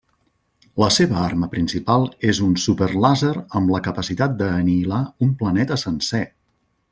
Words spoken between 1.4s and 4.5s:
principal és un súper làser amb la capacitat